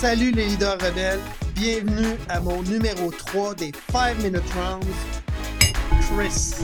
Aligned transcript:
Salut 0.00 0.30
les 0.30 0.46
leaders 0.46 0.80
rebelles, 0.80 1.20
bienvenue 1.54 2.16
à 2.30 2.40
mon 2.40 2.62
numéro 2.62 3.12
3 3.12 3.54
des 3.54 3.70
5 3.92 4.16
Minute 4.22 4.50
Rounds. 4.54 4.86
Chris, 6.00 6.54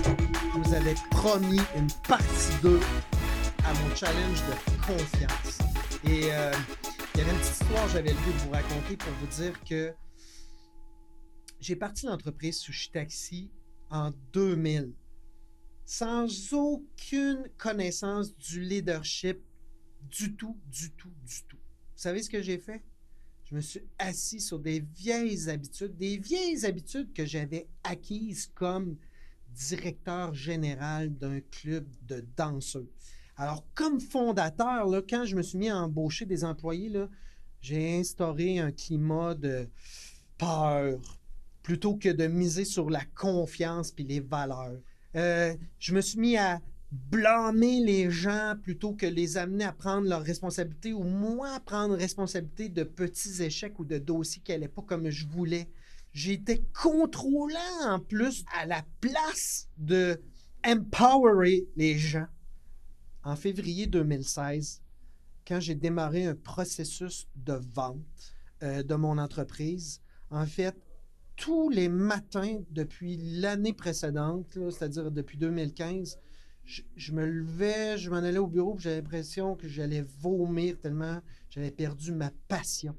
je 0.54 0.58
vous 0.58 0.74
avais 0.74 0.94
promis 1.10 1.60
une 1.76 1.86
partie 2.08 2.62
2 2.62 2.80
à 3.62 3.74
mon 3.74 3.94
challenge 3.94 4.40
de 4.40 4.86
confiance. 4.86 5.58
Et 6.04 6.32
euh, 6.32 6.50
il 7.14 7.18
y 7.18 7.24
avait 7.24 7.30
une 7.30 7.36
petite 7.36 7.60
histoire 7.60 7.84
que 7.84 7.92
j'avais 7.92 8.12
le 8.12 8.16
goût 8.16 8.32
de 8.32 8.38
vous 8.38 8.50
raconter 8.52 8.96
pour 8.96 9.12
vous 9.20 9.26
dire 9.26 9.52
que 9.64 9.92
j'ai 11.60 11.76
parti 11.76 12.06
l'entreprise 12.06 12.56
Sushi 12.56 12.90
Taxi 12.90 13.50
en 13.90 14.12
2000 14.32 14.94
sans 15.84 16.54
aucune 16.54 17.50
connaissance 17.58 18.34
du 18.34 18.62
leadership 18.62 19.42
du 20.04 20.34
tout, 20.36 20.56
du 20.72 20.90
tout, 20.92 21.12
du 21.22 21.42
tout. 21.46 21.58
Vous 21.58 22.02
savez 22.02 22.22
ce 22.22 22.30
que 22.30 22.40
j'ai 22.40 22.56
fait? 22.56 22.82
Je 23.48 23.54
me 23.54 23.60
suis 23.60 23.82
assis 23.98 24.40
sur 24.40 24.58
des 24.58 24.80
vieilles 24.80 25.48
habitudes, 25.48 25.96
des 25.96 26.18
vieilles 26.18 26.66
habitudes 26.66 27.12
que 27.12 27.24
j'avais 27.24 27.68
acquises 27.84 28.50
comme 28.54 28.96
directeur 29.54 30.34
général 30.34 31.16
d'un 31.16 31.40
club 31.40 31.86
de 32.02 32.24
danseurs. 32.36 32.82
Alors, 33.36 33.64
comme 33.74 34.00
fondateur, 34.00 34.88
là, 34.88 35.00
quand 35.08 35.24
je 35.26 35.36
me 35.36 35.42
suis 35.42 35.58
mis 35.58 35.68
à 35.68 35.78
embaucher 35.78 36.26
des 36.26 36.42
employés, 36.44 36.90
j'ai 37.60 37.98
instauré 38.00 38.58
un 38.58 38.72
climat 38.72 39.34
de 39.36 39.68
peur 40.38 40.98
plutôt 41.62 41.94
que 41.94 42.08
de 42.08 42.26
miser 42.26 42.64
sur 42.64 42.90
la 42.90 43.04
confiance 43.14 43.92
puis 43.92 44.04
les 44.04 44.20
valeurs. 44.20 44.80
Euh, 45.14 45.54
je 45.78 45.94
me 45.94 46.00
suis 46.00 46.18
mis 46.18 46.36
à 46.36 46.60
blâmer 46.92 47.80
les 47.80 48.10
gens 48.10 48.54
plutôt 48.62 48.92
que 48.92 49.06
les 49.06 49.36
amener 49.36 49.64
à 49.64 49.72
prendre 49.72 50.08
leurs 50.08 50.22
responsabilités 50.22 50.92
ou 50.92 51.02
moi 51.02 51.50
à 51.50 51.60
prendre 51.60 51.94
responsabilité 51.96 52.68
de 52.68 52.84
petits 52.84 53.42
échecs 53.42 53.78
ou 53.78 53.84
de 53.84 53.98
dossiers 53.98 54.42
qui 54.42 54.52
n'allaient 54.52 54.68
pas 54.68 54.82
comme 54.82 55.10
je 55.10 55.26
voulais. 55.26 55.68
J'étais 56.12 56.62
contrôlant 56.72 57.84
en 57.84 57.98
plus 57.98 58.44
à 58.58 58.66
la 58.66 58.84
place 59.00 59.68
de 59.76 60.20
empowerer 60.64 61.66
les 61.76 61.98
gens. 61.98 62.26
En 63.22 63.36
février 63.36 63.86
2016, 63.86 64.80
quand 65.46 65.60
j'ai 65.60 65.74
démarré 65.74 66.24
un 66.24 66.34
processus 66.34 67.28
de 67.36 67.60
vente 67.74 68.34
euh, 68.62 68.82
de 68.82 68.94
mon 68.94 69.18
entreprise, 69.18 70.00
en 70.30 70.46
fait, 70.46 70.76
tous 71.36 71.68
les 71.68 71.88
matins 71.88 72.60
depuis 72.70 73.16
l'année 73.16 73.72
précédente, 73.72 74.58
c'est-à-dire 74.70 75.10
depuis 75.10 75.36
2015, 75.36 76.18
je, 76.66 77.12
me 77.12 77.24
levais, 77.24 77.96
je 77.96 78.10
m'en 78.10 78.16
allais 78.16 78.38
au 78.38 78.46
bureau, 78.46 78.76
j'avais 78.78 78.96
l'impression 78.96 79.54
que 79.54 79.68
j'allais 79.68 80.04
vomir 80.20 80.78
tellement 80.78 81.20
j'avais 81.50 81.70
perdu 81.70 82.12
ma 82.12 82.30
passion. 82.48 82.94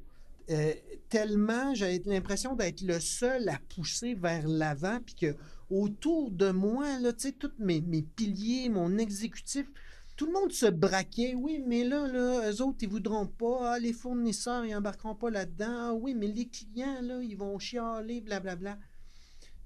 Euh, 0.49 0.73
tellement 1.09 1.75
j'avais 1.75 2.01
l'impression 2.05 2.55
d'être 2.55 2.81
le 2.81 2.99
seul 2.99 3.49
à 3.49 3.59
pousser 3.75 4.15
vers 4.15 4.47
l'avant, 4.47 4.99
puis 5.05 5.15
que 5.15 5.35
autour 5.69 6.31
de 6.31 6.49
moi, 6.51 6.99
là, 6.99 7.11
tous 7.13 7.51
mes, 7.59 7.81
mes 7.81 8.01
piliers, 8.01 8.69
mon 8.69 8.97
exécutif, 8.97 9.67
tout 10.15 10.25
le 10.25 10.31
monde 10.31 10.51
se 10.51 10.65
braquait. 10.65 11.35
Oui, 11.35 11.63
mais 11.67 11.83
là, 11.83 12.07
là, 12.07 12.49
eux 12.49 12.61
autres, 12.61 12.77
ils 12.81 12.89
voudront 12.89 13.27
pas. 13.27 13.73
Ah, 13.73 13.79
les 13.79 13.93
fournisseurs, 13.93 14.65
ils 14.65 14.75
embarqueront 14.75 15.13
pas 15.13 15.29
là-dedans. 15.29 15.89
Ah, 15.89 15.93
oui, 15.93 16.15
mais 16.15 16.27
les 16.27 16.47
clients, 16.47 17.01
là, 17.01 17.21
ils 17.21 17.37
vont 17.37 17.59
chialer, 17.59 18.21
blablabla. 18.21 18.79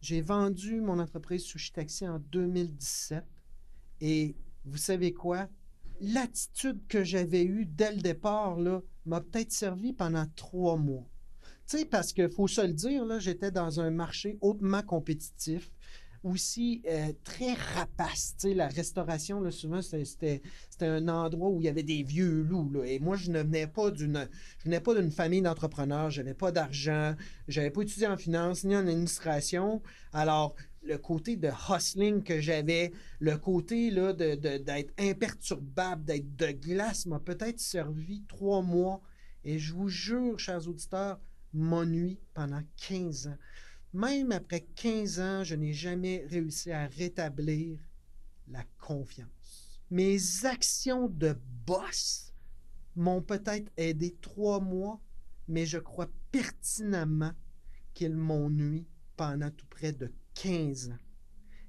J'ai 0.01 0.21
vendu 0.21 0.81
mon 0.81 0.99
entreprise 0.99 1.43
Sushi 1.43 1.71
Taxi 1.71 2.07
en 2.07 2.19
2017. 2.19 3.23
Et 4.01 4.35
vous 4.65 4.77
savez 4.77 5.13
quoi? 5.13 5.47
L'attitude 6.01 6.79
que 6.87 7.03
j'avais 7.03 7.43
eue 7.43 7.65
dès 7.65 7.93
le 7.93 8.01
départ, 8.01 8.57
m'a 9.05 9.21
peut-être 9.21 9.51
servi 9.51 9.93
pendant 9.93 10.25
trois 10.35 10.77
mois. 10.77 11.07
Tu 11.67 11.77
sais, 11.77 11.85
parce 11.85 12.11
qu'il 12.11 12.29
faut 12.29 12.47
se 12.47 12.61
le 12.61 12.73
dire, 12.73 13.05
j'étais 13.19 13.51
dans 13.51 13.79
un 13.79 13.91
marché 13.91 14.37
hautement 14.41 14.81
compétitif 14.81 15.71
aussi 16.23 16.83
euh, 16.87 17.11
très 17.23 17.53
rapace. 17.53 18.35
Tu 18.39 18.49
sais, 18.49 18.53
la 18.53 18.67
restauration, 18.67 19.41
là, 19.41 19.51
souvent, 19.51 19.81
c'était 19.81 20.41
un 20.81 21.07
endroit 21.07 21.49
où 21.49 21.59
il 21.59 21.65
y 21.65 21.69
avait 21.69 21.83
des 21.83 22.03
vieux 22.03 22.43
loups. 22.43 22.69
Là. 22.71 22.85
Et 22.85 22.99
moi, 22.99 23.15
je 23.15 23.31
ne 23.31 23.41
venais 23.41 23.67
pas 23.67 23.91
d'une 23.91 24.27
je 24.59 24.63
venais 24.65 24.79
pas 24.79 24.93
d'une 24.93 25.11
famille 25.11 25.41
d'entrepreneurs. 25.41 26.09
Je 26.11 26.21
n'avais 26.21 26.33
pas 26.33 26.51
d'argent. 26.51 27.15
Je 27.47 27.59
n'avais 27.59 27.71
pas 27.71 27.81
étudié 27.81 28.07
en 28.07 28.17
finance 28.17 28.63
ni 28.63 28.75
en 28.75 28.87
administration. 28.87 29.81
Alors, 30.13 30.55
le 30.83 30.97
côté 30.97 31.35
de 31.35 31.49
hustling 31.69 32.23
que 32.23 32.39
j'avais, 32.39 32.91
le 33.19 33.37
côté 33.37 33.91
là, 33.91 34.13
d'être 34.13 34.41
de, 34.41 35.09
imperturbable, 35.09 36.03
d'être 36.03 36.35
de 36.35 36.51
glace, 36.51 37.05
m'a 37.05 37.19
peut-être 37.19 37.59
servi 37.59 38.23
trois 38.27 38.61
mois. 38.61 39.01
Et 39.43 39.59
je 39.59 39.73
vous 39.73 39.89
jure, 39.89 40.39
chers 40.39 40.67
auditeurs, 40.67 41.19
m'ennuie 41.53 42.19
pendant 42.33 42.61
15 42.77 43.27
ans. 43.27 43.37
Même 43.93 44.31
après 44.31 44.61
15 44.61 45.19
ans, 45.19 45.43
je 45.43 45.55
n'ai 45.55 45.73
jamais 45.73 46.25
réussi 46.29 46.71
à 46.71 46.87
rétablir 46.87 47.79
la 48.47 48.63
confiance. 48.79 49.29
Mes 49.89 50.45
actions 50.45 51.07
de 51.07 51.35
boss 51.65 52.33
m'ont 52.95 53.21
peut-être 53.21 53.69
aidé 53.77 54.15
trois 54.21 54.59
mois, 54.59 55.01
mais 55.47 55.65
je 55.65 55.77
crois 55.77 56.09
pertinemment 56.31 57.33
qu'ils 57.93 58.15
m'ont 58.15 58.49
nuit 58.49 58.87
pendant 59.17 59.51
tout 59.51 59.67
près 59.67 59.91
de 59.91 60.11
15 60.35 60.89
ans. 60.89 60.99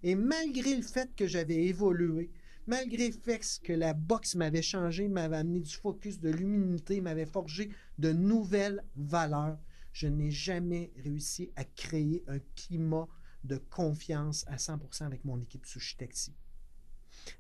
Et 0.03 0.15
malgré 0.15 0.77
le 0.77 0.83
fait 0.83 1.15
que 1.15 1.27
j'avais 1.27 1.65
évolué, 1.65 2.31
malgré 2.67 3.09
le 3.09 3.15
fait 3.15 3.41
que 3.63 3.73
la 3.73 3.95
boxe 3.95 4.35
m'avait 4.35 4.63
changé, 4.63 5.09
m'avait 5.09 5.37
amené 5.37 5.61
du 5.61 5.75
focus, 5.75 6.19
de 6.21 6.31
l'humilité, 6.31 7.01
m'avait 7.01 7.27
forgé 7.27 7.71
de 7.99 8.13
nouvelles 8.13 8.83
valeurs, 8.97 9.59
je 9.93 10.09
n'ai 10.09 10.31
jamais 10.31 10.93
réussi 10.97 11.51
à 11.57 11.65
créer 11.65 12.25
un 12.27 12.39
climat 12.57 13.09
de 13.45 13.57
confiance 13.57 14.45
à 14.49 14.57
100% 14.57 15.05
avec 15.05 15.25
mon 15.25 15.41
équipe 15.41 15.67
Sushi 15.67 15.97
Taxi. 15.97 16.33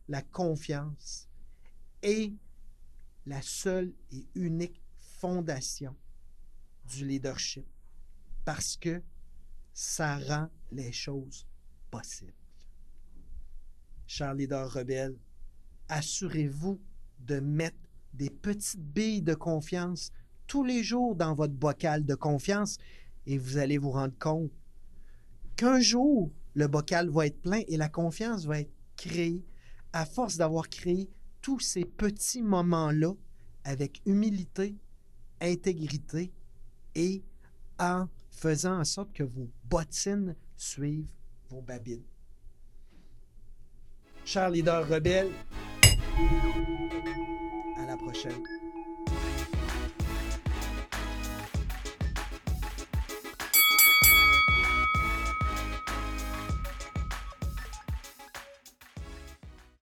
La 0.08 0.22
confiance 0.22 1.28
est 2.02 2.32
la 3.26 3.40
seule 3.42 3.92
et 4.12 4.26
unique 4.34 4.82
fondation 4.98 5.94
du 6.84 7.06
leadership 7.06 7.66
parce 8.44 8.76
que 8.76 9.00
ça 9.72 10.18
rend 10.18 10.48
les 10.70 10.92
choses 10.92 11.46
possibles. 11.90 12.32
Chers 14.06 14.34
leaders 14.34 14.72
rebelles, 14.72 15.18
assurez-vous 15.88 16.80
de 17.20 17.40
mettre 17.40 17.76
des 18.14 18.30
petites 18.30 18.82
billes 18.82 19.22
de 19.22 19.34
confiance 19.34 20.12
tous 20.46 20.64
les 20.64 20.82
jours 20.82 21.14
dans 21.14 21.34
votre 21.34 21.54
bocal 21.54 22.04
de 22.04 22.14
confiance 22.14 22.76
et 23.26 23.38
vous 23.38 23.56
allez 23.56 23.78
vous 23.78 23.92
rendre 23.92 24.18
compte 24.18 24.50
qu'un 25.56 25.80
jour, 25.80 26.30
le 26.54 26.66
bocal 26.66 27.08
va 27.08 27.26
être 27.26 27.40
plein 27.40 27.62
et 27.68 27.76
la 27.76 27.88
confiance 27.88 28.44
va 28.44 28.60
être 28.60 28.72
créée 28.96 29.42
à 29.92 30.04
force 30.04 30.36
d'avoir 30.36 30.68
créé 30.68 31.08
tous 31.40 31.60
ces 31.60 31.84
petits 31.84 32.42
moments-là 32.42 33.14
avec 33.64 34.02
humilité, 34.06 34.76
intégrité 35.40 36.32
et 36.94 37.22
en 37.78 38.06
faisant 38.32 38.80
en 38.80 38.84
sorte 38.84 39.12
que 39.12 39.22
vos 39.22 39.48
bottines 39.64 40.34
suivent 40.56 41.12
vos 41.48 41.60
babines. 41.60 42.02
Chers 44.24 44.50
leaders 44.50 44.88
rebelles, 44.88 45.32
à 47.76 47.86
la 47.86 47.96
prochaine. 47.96 48.42